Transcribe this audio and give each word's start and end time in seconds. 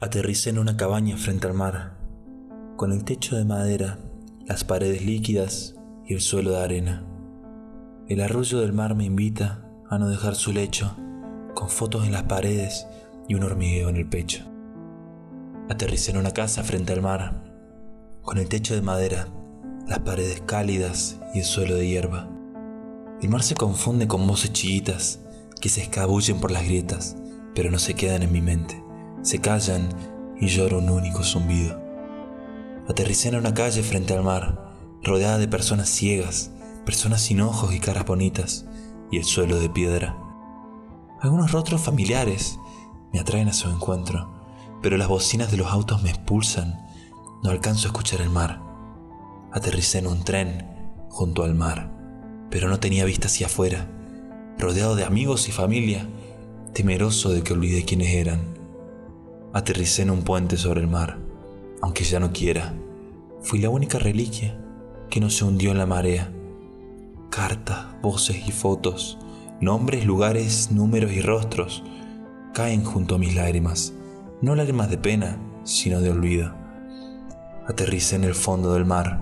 Aterricé 0.00 0.50
en 0.50 0.60
una 0.60 0.76
cabaña 0.76 1.16
frente 1.16 1.48
al 1.48 1.54
mar, 1.54 1.98
con 2.76 2.92
el 2.92 3.02
techo 3.02 3.36
de 3.36 3.44
madera, 3.44 3.98
las 4.46 4.62
paredes 4.62 5.04
líquidas 5.04 5.74
y 6.06 6.14
el 6.14 6.20
suelo 6.20 6.52
de 6.52 6.62
arena. 6.62 7.04
El 8.06 8.20
arrullo 8.20 8.60
del 8.60 8.72
mar 8.72 8.94
me 8.94 9.06
invita 9.06 9.64
a 9.90 9.98
no 9.98 10.08
dejar 10.08 10.36
su 10.36 10.52
lecho, 10.52 10.96
con 11.56 11.68
fotos 11.68 12.06
en 12.06 12.12
las 12.12 12.22
paredes 12.22 12.86
y 13.26 13.34
un 13.34 13.42
hormigueo 13.42 13.88
en 13.88 13.96
el 13.96 14.08
pecho. 14.08 14.44
Aterricé 15.68 16.12
en 16.12 16.18
una 16.18 16.30
casa 16.30 16.62
frente 16.62 16.92
al 16.92 17.02
mar, 17.02 17.42
con 18.22 18.38
el 18.38 18.48
techo 18.48 18.76
de 18.76 18.82
madera, 18.82 19.26
las 19.88 19.98
paredes 19.98 20.40
cálidas 20.46 21.18
y 21.34 21.40
el 21.40 21.44
suelo 21.44 21.74
de 21.74 21.88
hierba. 21.88 22.30
El 23.20 23.30
mar 23.30 23.42
se 23.42 23.56
confunde 23.56 24.06
con 24.06 24.24
voces 24.28 24.52
chiquitas 24.52 25.18
que 25.60 25.68
se 25.68 25.82
escabullen 25.82 26.38
por 26.38 26.52
las 26.52 26.62
grietas, 26.62 27.16
pero 27.52 27.72
no 27.72 27.80
se 27.80 27.94
quedan 27.94 28.22
en 28.22 28.30
mi 28.30 28.40
mente 28.40 28.87
se 29.28 29.42
callan 29.42 29.90
y 30.40 30.46
lloro 30.46 30.78
un 30.78 30.88
único 30.88 31.22
zumbido. 31.22 31.78
Aterricé 32.88 33.28
en 33.28 33.34
una 33.34 33.52
calle 33.52 33.82
frente 33.82 34.14
al 34.14 34.22
mar, 34.22 34.74
rodeada 35.02 35.36
de 35.36 35.46
personas 35.46 35.90
ciegas, 35.90 36.50
personas 36.86 37.20
sin 37.20 37.42
ojos 37.42 37.74
y 37.74 37.78
caras 37.78 38.06
bonitas, 38.06 38.64
y 39.10 39.18
el 39.18 39.24
suelo 39.24 39.60
de 39.60 39.68
piedra. 39.68 40.16
Algunos 41.20 41.52
rostros 41.52 41.82
familiares 41.82 42.58
me 43.12 43.20
atraen 43.20 43.48
a 43.48 43.52
su 43.52 43.68
encuentro, 43.68 44.32
pero 44.80 44.96
las 44.96 45.08
bocinas 45.08 45.50
de 45.50 45.58
los 45.58 45.70
autos 45.70 46.02
me 46.02 46.08
expulsan. 46.08 46.86
No 47.42 47.50
alcanzo 47.50 47.88
a 47.88 47.90
escuchar 47.90 48.22
el 48.22 48.30
mar. 48.30 48.62
Aterricé 49.52 49.98
en 49.98 50.06
un 50.06 50.24
tren 50.24 51.06
junto 51.10 51.44
al 51.44 51.54
mar, 51.54 51.92
pero 52.50 52.70
no 52.70 52.80
tenía 52.80 53.04
vista 53.04 53.26
hacia 53.26 53.48
afuera, 53.48 53.90
rodeado 54.58 54.96
de 54.96 55.04
amigos 55.04 55.50
y 55.50 55.52
familia, 55.52 56.08
temeroso 56.72 57.28
de 57.28 57.42
que 57.42 57.52
olvide 57.52 57.84
quiénes 57.84 58.14
eran. 58.14 58.57
Aterricé 59.54 60.02
en 60.02 60.10
un 60.10 60.24
puente 60.24 60.58
sobre 60.58 60.82
el 60.82 60.88
mar, 60.88 61.16
aunque 61.80 62.04
ya 62.04 62.20
no 62.20 62.32
quiera. 62.32 62.74
Fui 63.40 63.58
la 63.58 63.70
única 63.70 63.98
reliquia 63.98 64.60
que 65.08 65.20
no 65.20 65.30
se 65.30 65.44
hundió 65.44 65.70
en 65.70 65.78
la 65.78 65.86
marea. 65.86 66.30
Cartas, 67.30 67.86
voces 68.02 68.46
y 68.46 68.52
fotos, 68.52 69.16
nombres, 69.58 70.04
lugares, 70.04 70.70
números 70.70 71.12
y 71.12 71.22
rostros 71.22 71.82
caen 72.52 72.84
junto 72.84 73.14
a 73.14 73.18
mis 73.18 73.34
lágrimas, 73.34 73.94
no 74.42 74.54
lágrimas 74.54 74.90
de 74.90 74.98
pena, 74.98 75.38
sino 75.64 76.02
de 76.02 76.10
olvido. 76.10 76.54
Aterricé 77.66 78.16
en 78.16 78.24
el 78.24 78.34
fondo 78.34 78.74
del 78.74 78.84
mar, 78.84 79.18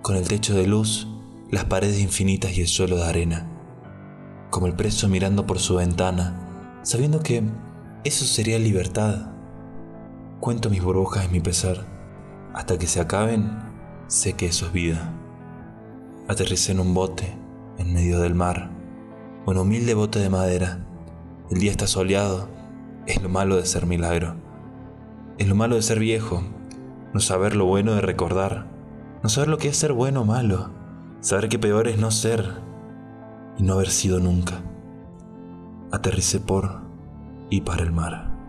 con 0.00 0.16
el 0.16 0.26
techo 0.26 0.54
de 0.54 0.66
luz, 0.66 1.06
las 1.50 1.66
paredes 1.66 2.00
infinitas 2.00 2.56
y 2.56 2.62
el 2.62 2.68
suelo 2.68 2.96
de 2.96 3.04
arena, 3.04 3.46
como 4.48 4.66
el 4.66 4.72
preso 4.72 5.06
mirando 5.08 5.46
por 5.46 5.58
su 5.58 5.76
ventana, 5.76 6.80
sabiendo 6.82 7.22
que 7.22 7.42
eso 8.04 8.24
sería 8.24 8.58
libertad 8.58 9.30
Cuento 10.40 10.70
mis 10.70 10.82
burbujas 10.82 11.26
y 11.26 11.28
mi 11.28 11.40
pesar. 11.40 11.84
Hasta 12.54 12.78
que 12.78 12.86
se 12.86 12.98
acaben, 12.98 13.58
sé 14.06 14.32
que 14.32 14.46
eso 14.46 14.64
es 14.64 14.72
vida. 14.72 15.12
Aterricé 16.28 16.72
en 16.72 16.80
un 16.80 16.94
bote, 16.94 17.36
en 17.76 17.92
medio 17.92 18.20
del 18.20 18.34
mar, 18.34 18.70
un 19.44 19.58
humilde 19.58 19.92
bote 19.92 20.18
de 20.18 20.30
madera. 20.30 20.86
El 21.50 21.58
día 21.58 21.70
está 21.70 21.86
soleado, 21.86 22.48
es 23.04 23.20
lo 23.22 23.28
malo 23.28 23.56
de 23.56 23.66
ser 23.66 23.84
milagro. 23.84 24.34
Es 25.36 25.46
lo 25.46 25.54
malo 25.54 25.76
de 25.76 25.82
ser 25.82 25.98
viejo, 25.98 26.42
no 27.12 27.20
saber 27.20 27.54
lo 27.54 27.66
bueno 27.66 27.92
de 27.92 28.00
recordar, 28.00 28.66
no 29.22 29.28
saber 29.28 29.50
lo 29.50 29.58
que 29.58 29.68
es 29.68 29.76
ser 29.76 29.92
bueno 29.92 30.22
o 30.22 30.24
malo, 30.24 30.70
saber 31.20 31.50
que 31.50 31.58
peor 31.58 31.86
es 31.86 31.98
no 31.98 32.10
ser 32.10 32.62
y 33.58 33.62
no 33.62 33.74
haber 33.74 33.90
sido 33.90 34.20
nunca. 34.20 34.62
Aterricé 35.92 36.40
por 36.40 36.80
y 37.50 37.60
para 37.60 37.82
el 37.82 37.92
mar. 37.92 38.39